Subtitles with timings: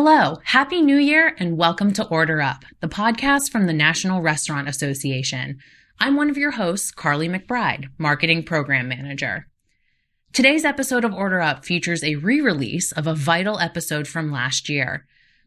[0.00, 4.68] Hello, Happy New Year, and welcome to Order Up, the podcast from the National Restaurant
[4.68, 5.58] Association.
[5.98, 9.48] I'm one of your hosts, Carly McBride, Marketing Program Manager.
[10.32, 14.68] Today's episode of Order Up features a re release of a vital episode from last
[14.68, 15.04] year.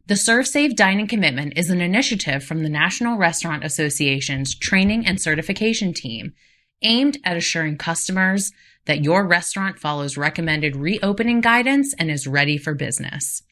[0.08, 5.94] The ServSafe Dining Commitment is an initiative from the National Restaurant Association's training and certification
[5.94, 6.34] team
[6.82, 8.52] aimed at assuring customers
[8.84, 13.44] that your restaurant follows recommended reopening guidance and is ready for business.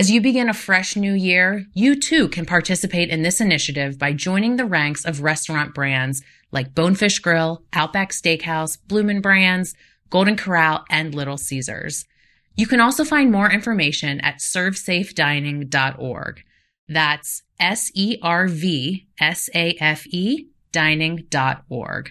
[0.00, 4.14] As you begin a fresh new year, you too can participate in this initiative by
[4.14, 9.74] joining the ranks of restaurant brands like Bonefish Grill, Outback Steakhouse, Bloomin' Brands,
[10.08, 12.06] Golden Corral, and Little Caesars.
[12.56, 16.44] You can also find more information at servsafedining.org.
[16.88, 22.10] That's S E R V S A F E dining.org.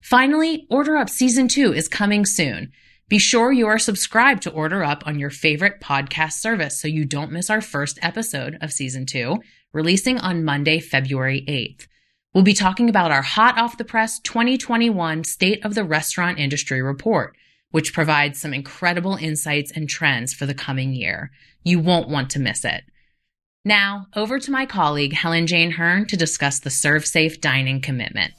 [0.00, 2.72] Finally, Order Up Season 2 is coming soon.
[3.12, 7.04] Be sure you are subscribed to Order Up on your favorite podcast service so you
[7.04, 11.88] don't miss our first episode of season two, releasing on Monday, February 8th.
[12.32, 16.80] We'll be talking about our hot off the press 2021 State of the Restaurant Industry
[16.80, 17.36] report,
[17.70, 21.32] which provides some incredible insights and trends for the coming year.
[21.62, 22.82] You won't want to miss it.
[23.62, 28.32] Now, over to my colleague Helen Jane Hearn to discuss the ServSafe Dining commitment.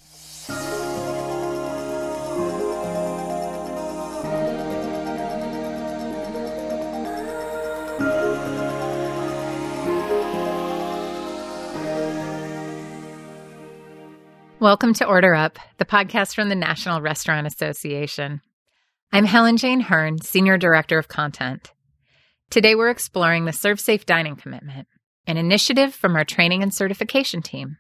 [14.64, 18.40] Welcome to Order Up, the podcast from the National Restaurant Association.
[19.12, 21.74] I'm Helen Jane Hearn, Senior Director of Content.
[22.50, 24.88] Today we're exploring the ServSafe Dining Commitment,
[25.28, 27.76] an initiative from our training and certification team.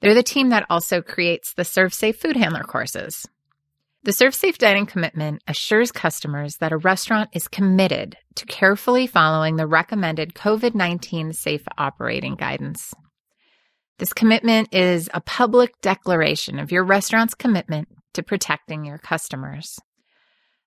[0.00, 3.26] They're the team that also creates the ServSafe Food Handler courses.
[4.04, 9.66] The ServSafe Dining Commitment assures customers that a restaurant is committed to carefully following the
[9.66, 12.94] recommended COVID 19 safe operating guidance.
[13.98, 19.78] This commitment is a public declaration of your restaurant's commitment to protecting your customers.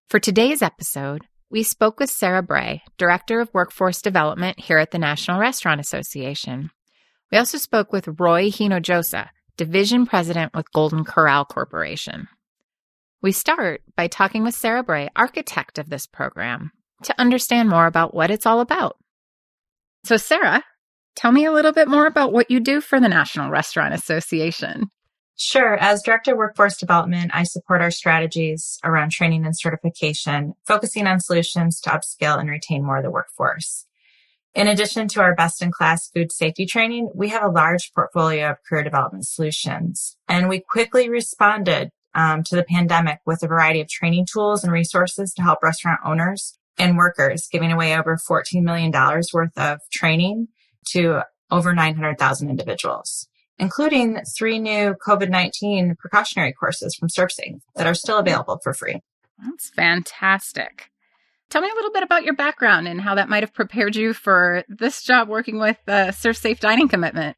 [0.08, 4.98] For today's episode, we spoke with Sarah Bray, Director of Workforce Development here at the
[4.98, 6.72] National Restaurant Association.
[7.32, 12.30] We also spoke with Roy Hinojosa, Division President with Golden Corral Corporation.
[13.22, 16.72] We start by talking with Sarah Bray, architect of this program,
[17.04, 18.98] to understand more about what it's all about.
[20.04, 20.64] So, Sarah,
[21.16, 24.90] Tell me a little bit more about what you do for the National Restaurant Association.
[25.42, 25.78] Sure.
[25.78, 31.22] As Director of Workforce Development, I support our strategies around training and certification, focusing on
[31.22, 33.86] solutions to upskill and retain more of the workforce.
[34.54, 38.50] In addition to our best in class food safety training, we have a large portfolio
[38.50, 40.18] of career development solutions.
[40.28, 44.74] And we quickly responded um, to the pandemic with a variety of training tools and
[44.74, 50.50] resources to help restaurant owners and workers, giving away over $14 million worth of training
[50.88, 58.18] to over 900,000 individuals, including three new COVID-19 precautionary courses from ServeSafe that are still
[58.18, 59.02] available for free.
[59.44, 60.92] That's fantastic.
[61.50, 64.14] Tell me a little bit about your background and how that might have prepared you
[64.14, 67.38] for this job working with the ServSafe Dining Commitment.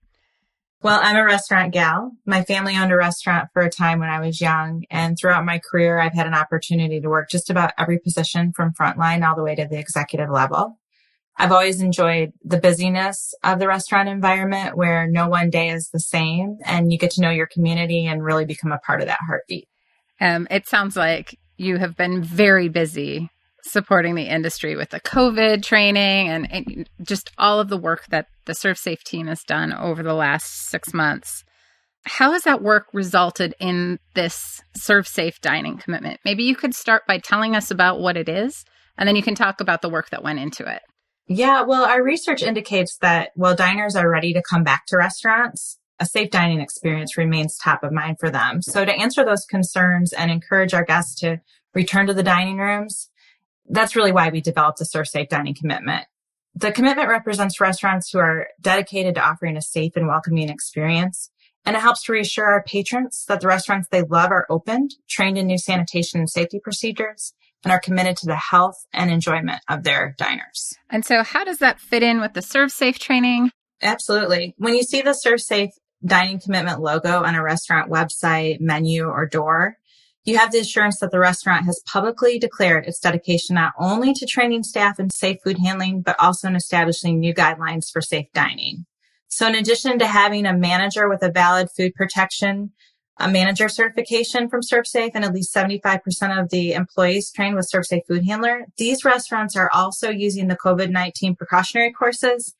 [0.83, 2.11] Well, I'm a restaurant gal.
[2.25, 4.83] My family owned a restaurant for a time when I was young.
[4.89, 8.73] And throughout my career, I've had an opportunity to work just about every position from
[8.73, 10.79] frontline all the way to the executive level.
[11.37, 15.99] I've always enjoyed the busyness of the restaurant environment where no one day is the
[15.99, 19.19] same and you get to know your community and really become a part of that
[19.27, 19.67] heartbeat.
[20.19, 23.29] Um, it sounds like you have been very busy
[23.63, 28.27] supporting the industry with the COVID training and, and just all of the work that
[28.45, 31.43] the ServSafe team has done over the last six months.
[32.05, 36.19] How has that work resulted in this ServSafe dining commitment?
[36.25, 38.65] Maybe you could start by telling us about what it is,
[38.97, 40.81] and then you can talk about the work that went into it.
[41.33, 45.79] Yeah, well, our research indicates that while diners are ready to come back to restaurants,
[45.97, 48.61] a safe dining experience remains top of mind for them.
[48.61, 51.39] So to answer those concerns and encourage our guests to
[51.73, 53.09] return to the dining rooms,
[53.69, 56.05] that's really why we developed the ServSafe Dining Commitment.
[56.53, 61.31] The commitment represents restaurants who are dedicated to offering a safe and welcoming experience.
[61.63, 65.37] And it helps to reassure our patrons that the restaurants they love are opened, trained
[65.37, 69.83] in new sanitation and safety procedures, and are committed to the health and enjoyment of
[69.83, 70.75] their diners.
[70.89, 73.51] And so, how does that fit in with the ServSafe training?
[73.81, 74.53] Absolutely.
[74.57, 75.71] When you see the ServSafe
[76.05, 79.77] dining commitment logo on a restaurant website, menu, or door,
[80.23, 84.25] you have the assurance that the restaurant has publicly declared its dedication not only to
[84.25, 88.85] training staff in safe food handling, but also in establishing new guidelines for safe dining.
[89.29, 92.71] So in addition to having a manager with a valid food protection
[93.19, 95.99] a manager certification from ServSafe and at least 75%
[96.39, 98.65] of the employees trained with ServSafe Food Handler.
[98.77, 102.55] These restaurants are also using the COVID-19 precautionary courses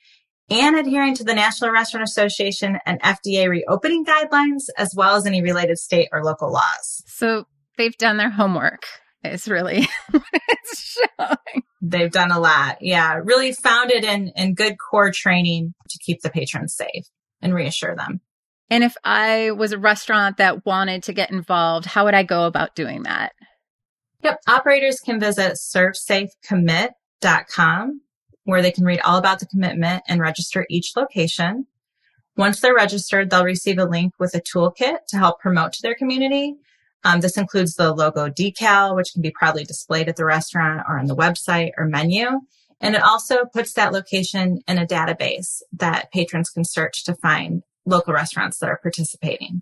[0.50, 5.42] and adhering to the National Restaurant Association and FDA reopening guidelines, as well as any
[5.42, 7.04] related state or local laws.
[7.08, 7.46] So
[7.78, 8.86] they've done their homework.
[9.24, 11.64] It's really what it's showing.
[11.82, 12.78] They've done a lot.
[12.82, 13.20] Yeah.
[13.24, 17.06] Really founded in, in good core training to keep the patrons safe
[17.42, 18.22] and reassure them.
[18.72, 22.46] And if I was a restaurant that wanted to get involved, how would I go
[22.46, 23.34] about doing that?
[24.24, 24.40] Yep.
[24.48, 28.02] Operators can visit servsafecommit.com
[28.46, 31.68] where they can read all about the commitment and register each location.
[32.38, 35.96] Once they're registered, they'll receive a link with a toolkit to help promote to their
[35.96, 36.56] community.
[37.04, 40.98] Um, this includes the logo decal, which can be proudly displayed at the restaurant or
[40.98, 42.40] on the website or menu.
[42.80, 47.64] And it also puts that location in a database that patrons can search to find
[47.86, 49.62] local restaurants that are participating.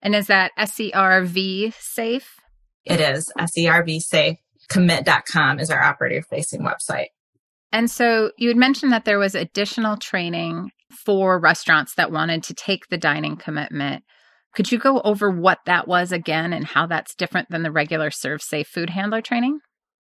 [0.00, 2.36] And is that SERV safe?
[2.84, 4.38] It is SERV safe.
[4.68, 7.08] Commit.com is our operator facing website.
[7.72, 12.54] And so you had mentioned that there was additional training for restaurants that wanted to
[12.54, 14.04] take the dining commitment.
[14.54, 18.10] Could you go over what that was again and how that's different than the regular
[18.10, 19.60] ServSafe food handler training?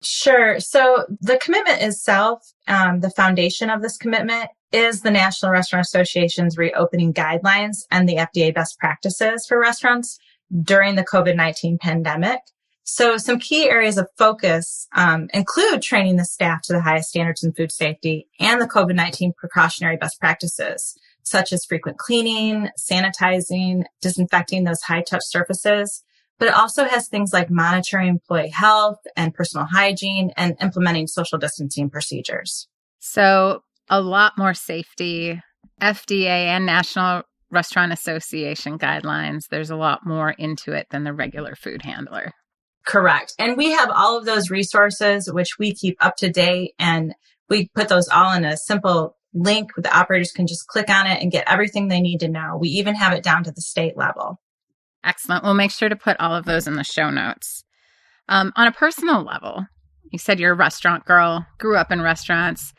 [0.03, 0.59] Sure.
[0.59, 6.59] So the commitment itself, um, the foundation of this commitment is the National Restaurant Association's
[6.59, 10.19] reopening guidelines and the FDA best practices for restaurants
[10.63, 12.41] during the COVID-19 pandemic.
[12.83, 17.45] So some key areas of focus um, include training the staff to the highest standards
[17.45, 24.65] in food safety and the COVID-19 precautionary best practices, such as frequent cleaning, sanitizing, disinfecting
[24.65, 26.03] those high touch surfaces.
[26.41, 31.39] But it also has things like monitoring employee health and personal hygiene and implementing social
[31.39, 32.67] distancing procedures.
[32.99, 35.41] So a lot more safety,
[35.81, 39.49] FDA and National Restaurant Association guidelines.
[39.51, 42.33] There's a lot more into it than the regular food handler.
[42.87, 43.35] Correct.
[43.39, 47.15] And we have all of those resources, which we keep up to date and
[47.49, 51.21] we put those all in a simple link the operators can just click on it
[51.21, 52.57] and get everything they need to know.
[52.59, 54.41] We even have it down to the state level.
[55.03, 55.45] Excellent.
[55.45, 57.65] We'll make sure to put all of those in the show notes.
[58.29, 59.67] Um, on a personal level,
[60.11, 62.73] you said you're a restaurant girl, grew up in restaurants.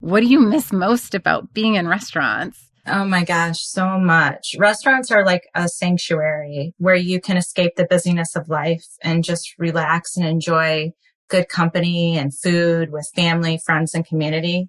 [0.00, 2.70] What do you miss most about being in restaurants?
[2.86, 4.54] Oh my gosh, so much.
[4.58, 9.54] Restaurants are like a sanctuary where you can escape the busyness of life and just
[9.58, 10.92] relax and enjoy
[11.28, 14.68] good company and food with family, friends, and community.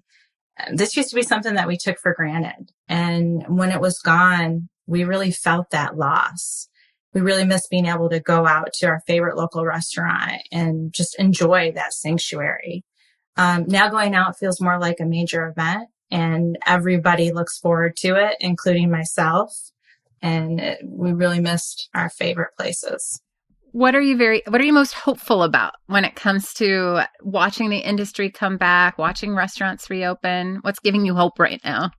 [0.72, 2.72] This used to be something that we took for granted.
[2.88, 6.68] And when it was gone, we really felt that loss.
[7.14, 11.18] We really miss being able to go out to our favorite local restaurant and just
[11.20, 12.82] enjoy that sanctuary.
[13.38, 18.16] Um, now going out feels more like a major event and everybody looks forward to
[18.16, 19.70] it, including myself.
[20.20, 23.22] And it, we really missed our favorite places.
[23.70, 27.70] What are you very what are you most hopeful about when it comes to watching
[27.70, 30.58] the industry come back, watching restaurants reopen?
[30.62, 31.92] What's giving you hope right now?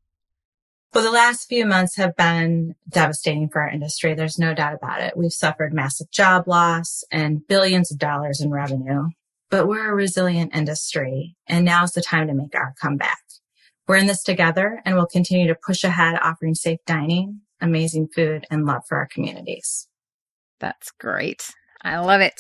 [0.94, 4.16] Well, the last few months have been devastating for our industry.
[4.16, 5.16] There's no doubt about it.
[5.16, 9.10] We've suffered massive job loss and billions of dollars in revenue,
[9.50, 13.20] but we're a resilient industry and now's the time to make our comeback.
[13.88, 18.46] We're in this together and we'll continue to push ahead offering safe dining, amazing food,
[18.52, 19.88] and love for our communities.
[20.60, 21.50] That's great.
[21.82, 22.36] I love it.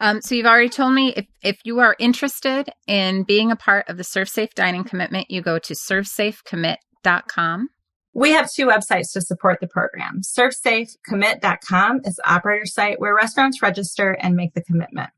[0.00, 3.88] Um, so you've already told me if, if you are interested in being a part
[3.90, 7.68] of the ServSafe Dining Commitment, you go to servsafecommit.com.
[8.14, 10.22] We have two websites to support the program.
[10.22, 15.10] ServSafeCommit.com is the operator site where restaurants register and make the commitment.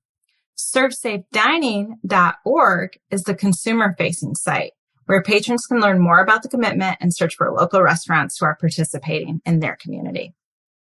[0.74, 4.72] ServSafeDining.org is the consumer facing site
[5.06, 8.56] where patrons can learn more about the commitment and search for local restaurants who are
[8.60, 10.32] participating in their community.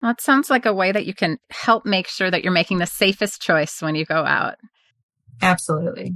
[0.01, 2.85] That sounds like a way that you can help make sure that you're making the
[2.85, 4.55] safest choice when you go out.
[5.41, 6.13] Absolutely.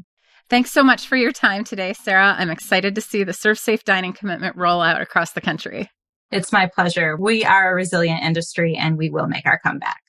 [0.50, 2.36] Thanks so much for your time today, Sarah.
[2.38, 5.92] I'm excited to see the ServSafe Dining commitment roll out across the country.
[6.32, 7.18] It's my pleasure.
[7.18, 10.02] We are a resilient industry and we will make our comeback.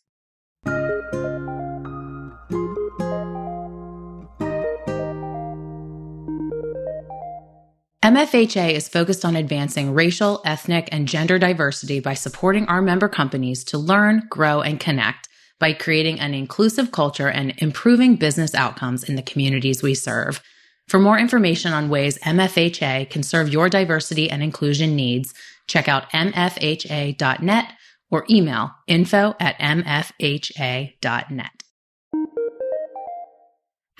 [8.10, 13.62] MFHA is focused on advancing racial, ethnic, and gender diversity by supporting our member companies
[13.62, 15.28] to learn, grow, and connect
[15.60, 20.42] by creating an inclusive culture and improving business outcomes in the communities we serve.
[20.88, 25.32] For more information on ways MFHA can serve your diversity and inclusion needs,
[25.68, 27.72] check out mfha.net
[28.10, 31.50] or email info at mfha.net.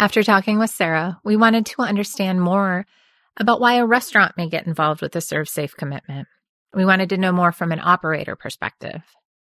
[0.01, 2.87] After talking with Sarah, we wanted to understand more
[3.37, 6.29] about why a restaurant may get involved with the ServSafe commitment.
[6.75, 9.03] We wanted to know more from an operator perspective.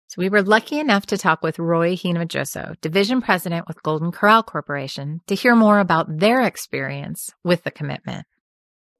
[0.08, 4.44] So we were lucky enough to talk with Roy Hinojosa, division president with Golden Corral
[4.44, 8.28] Corporation, to hear more about their experience with the commitment.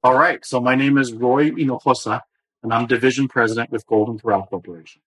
[0.02, 0.44] All right.
[0.44, 2.20] So my name is Roy Hinojosa,
[2.62, 5.02] and I'm division president with Golden Corral Corporation.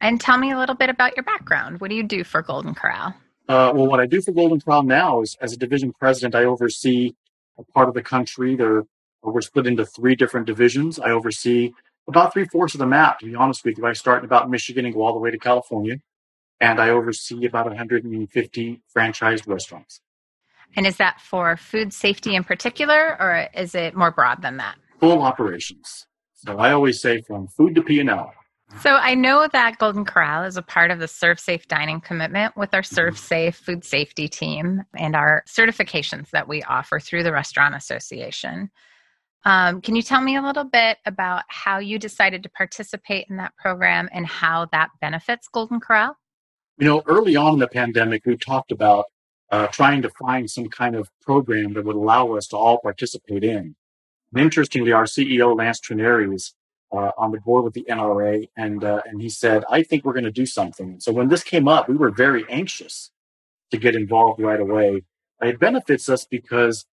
[0.00, 1.80] And tell me a little bit about your background.
[1.80, 3.14] What do you do for Golden Corral?
[3.48, 6.44] Uh, well, what I do for Golden Corral now is, as a division president, I
[6.44, 7.12] oversee
[7.58, 8.56] a part of the country.
[8.56, 8.84] There,
[9.22, 10.98] we're split into three different divisions.
[10.98, 11.72] I oversee
[12.08, 13.20] about three fourths of the map.
[13.20, 15.30] To be honest with you, I start in about Michigan and go all the way
[15.30, 15.96] to California,
[16.60, 20.00] and I oversee about 150 franchised restaurants.
[20.74, 24.76] And is that for food safety in particular, or is it more broad than that?
[25.00, 26.06] Full operations.
[26.34, 28.32] So I always say from food to P&L.
[28.80, 32.72] So I know that Golden Corral is a part of the ServSafe Dining commitment with
[32.72, 33.14] our mm-hmm.
[33.14, 38.70] ServSafe food safety team and our certifications that we offer through the Restaurant Association.
[39.44, 43.36] Um, can you tell me a little bit about how you decided to participate in
[43.38, 46.16] that program and how that benefits Golden Corral?
[46.78, 49.06] You know, early on in the pandemic, we talked about
[49.50, 53.44] uh, trying to find some kind of program that would allow us to all participate
[53.44, 53.74] in.
[54.32, 56.54] And interestingly, our CEO, Lance Trenary, is
[56.92, 60.12] uh, on the board with the NRA, and uh, and he said, "I think we're
[60.12, 63.10] going to do something." So when this came up, we were very anxious
[63.70, 65.02] to get involved right away.
[65.42, 66.86] It benefits us because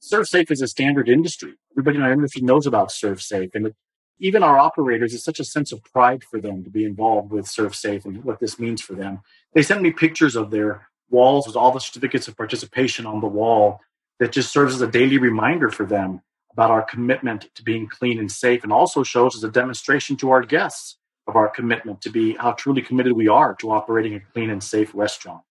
[0.00, 1.54] ServSafe is a standard industry.
[1.72, 3.74] Everybody in our industry knows about ServSafe, and
[4.18, 7.46] even our operators, it's such a sense of pride for them to be involved with
[7.46, 9.20] ServSafe and what this means for them.
[9.54, 13.26] They sent me pictures of their walls with all the certificates of participation on the
[13.26, 13.80] wall
[14.20, 18.18] that just serves as a daily reminder for them about our commitment to being clean
[18.18, 22.10] and safe and also shows as a demonstration to our guests of our commitment to
[22.10, 25.42] be how truly committed we are to operating a clean and safe restaurant.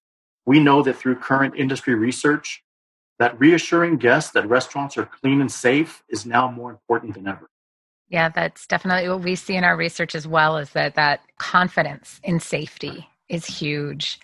[0.46, 2.64] We know that through current industry research,
[3.20, 7.50] that reassuring guests that restaurants are clean and safe is now more important than ever.
[8.10, 12.20] Yeah, that's definitely what we see in our research as well is that that confidence
[12.24, 14.20] in safety is huge.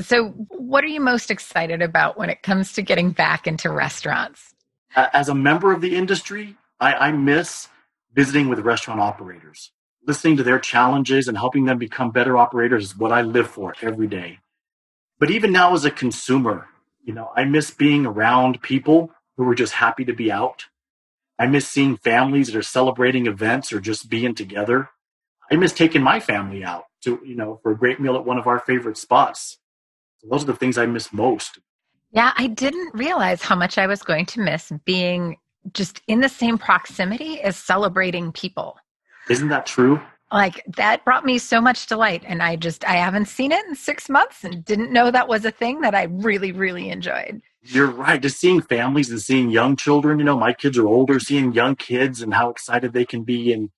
[0.00, 4.54] So, what are you most excited about when it comes to getting back into restaurants?
[4.96, 7.68] As a member of the industry, I, I miss
[8.12, 9.70] visiting with restaurant operators.
[10.06, 13.74] Listening to their challenges and helping them become better operators is what I live for
[13.82, 14.38] every day.
[15.18, 16.68] But even now, as a consumer,
[17.02, 20.66] you know, I miss being around people who are just happy to be out.
[21.38, 24.90] I miss seeing families that are celebrating events or just being together.
[25.50, 28.38] I miss taking my family out to, you know, for a great meal at one
[28.38, 29.58] of our favorite spots.
[30.18, 31.58] So those are the things I miss most.
[32.12, 35.38] Yeah, I didn't realize how much I was going to miss being
[35.72, 38.76] just in the same proximity as celebrating people.
[39.28, 40.00] Isn't that true?
[40.32, 43.74] Like that brought me so much delight and i just i haven't seen it in
[43.74, 47.40] six months and didn't know that was a thing that i really really enjoyed.
[47.62, 51.18] You're right just seeing families and seeing young children you know my kids are older
[51.20, 53.70] seeing young kids and how excited they can be and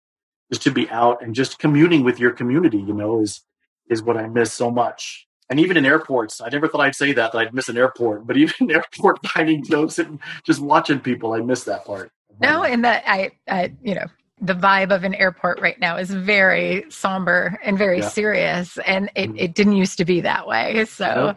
[0.50, 3.42] just to be out and just communing with your community you know is
[3.88, 5.26] is what i miss so much.
[5.50, 8.26] And even in airports i never thought i'd say that that i'd miss an airport
[8.26, 12.10] but even airport dining you and just watching people i miss that part.
[12.40, 14.06] No and that I, I you know
[14.42, 18.08] the vibe of an airport right now is very somber and very yeah.
[18.08, 19.38] serious, and it, mm-hmm.
[19.38, 20.84] it didn't used to be that way.
[20.84, 21.36] So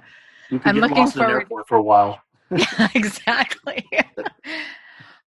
[0.66, 2.20] I'm looking forward for a while.
[2.50, 3.88] yeah, exactly.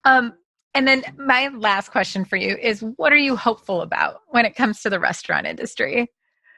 [0.05, 0.35] um,
[0.75, 4.57] and then my last question for you is: What are you hopeful about when it
[4.57, 6.11] comes to the restaurant industry?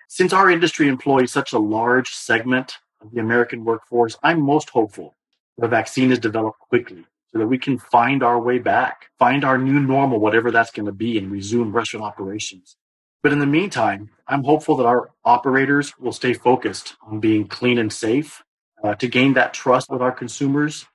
[0.09, 5.17] Since our industry employs such a large segment of the American workforce, I'm most hopeful
[5.59, 9.57] the vaccine is developed quickly so that we can find our way back, find our
[9.57, 12.77] new normal, whatever that's going to be, and resume restaurant operations.
[13.23, 17.79] But in the meantime, I'm hopeful that our operators will stay focused on being clean
[17.79, 18.43] and safe
[18.83, 20.87] uh, to gain that trust with our consumers.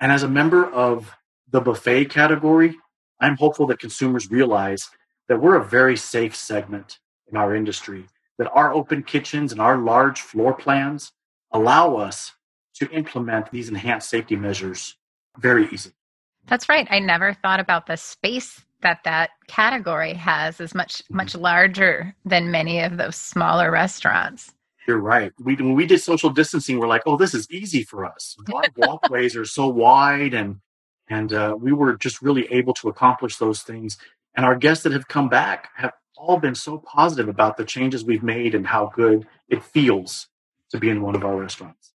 [0.00, 1.12] And as a member of
[1.50, 2.76] the buffet category,
[3.20, 4.90] I'm hopeful that consumers realize
[5.28, 6.98] that we're a very safe segment
[7.30, 8.06] in our industry,
[8.38, 11.12] that our open kitchens and our large floor plans
[11.52, 12.32] allow us
[12.74, 14.96] to implement these enhanced safety measures
[15.38, 15.92] very easy.
[16.46, 16.86] That's right.
[16.90, 21.16] I never thought about the space that that category has is much mm-hmm.
[21.16, 24.52] much larger than many of those smaller restaurants.
[24.86, 25.32] You're right.
[25.38, 28.36] We when we did social distancing, we're like, oh, this is easy for us.
[28.52, 30.60] Our walkways are so wide, and
[31.08, 33.98] and uh, we were just really able to accomplish those things.
[34.34, 38.02] And our guests that have come back have all been so positive about the changes
[38.02, 40.28] we've made and how good it feels
[40.70, 41.91] to be in one of our restaurants.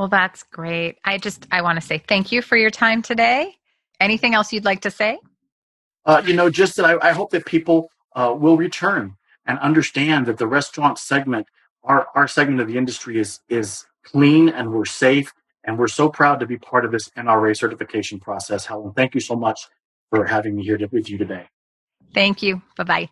[0.00, 0.96] Well, that's great.
[1.04, 3.54] I just I want to say thank you for your time today.
[4.00, 5.18] Anything else you'd like to say?
[6.06, 10.24] Uh, you know, just that I, I hope that people uh, will return and understand
[10.24, 11.48] that the restaurant segment,
[11.84, 16.08] our our segment of the industry is is clean and we're safe and we're so
[16.08, 18.64] proud to be part of this NRA certification process.
[18.64, 19.68] Helen, thank you so much
[20.08, 21.44] for having me here to, with you today.
[22.14, 22.62] Thank you.
[22.74, 23.10] Bye bye.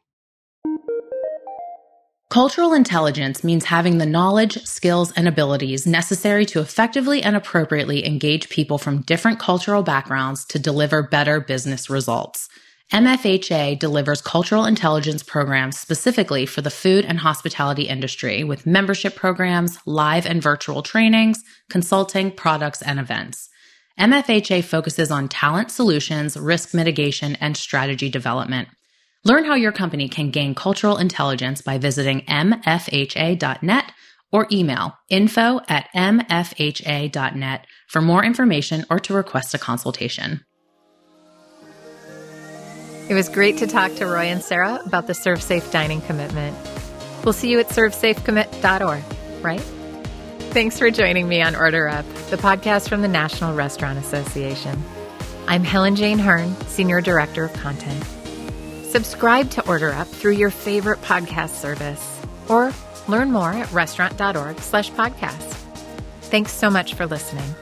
[2.30, 8.50] Cultural intelligence means having the knowledge, skills, and abilities necessary to effectively and appropriately engage
[8.50, 12.50] people from different cultural backgrounds to deliver better business results.
[12.92, 19.78] MFHA delivers cultural intelligence programs specifically for the food and hospitality industry with membership programs,
[19.86, 23.48] live and virtual trainings, consulting, products, and events.
[23.98, 28.68] MFHA focuses on talent solutions, risk mitigation, and strategy development.
[29.28, 33.92] Learn how your company can gain cultural intelligence by visiting mfha.net
[34.32, 40.46] or email info at mfha.net for more information or to request a consultation.
[43.10, 46.56] It was great to talk to Roy and Sarah about the ServSafe dining commitment.
[47.22, 49.02] We'll see you at servsafecommit.org,
[49.44, 49.60] right?
[50.54, 54.82] Thanks for joining me on Order Up, the podcast from the National Restaurant Association.
[55.46, 58.17] I'm Helen Jane Hearn, Senior Director of Content.
[58.88, 62.72] Subscribe to Order Up through your favorite podcast service or
[63.06, 65.54] learn more at restaurant.org slash podcast.
[66.22, 67.54] Thanks so much for listening.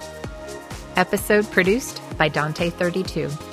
[0.95, 3.46] Episode produced by Dante32.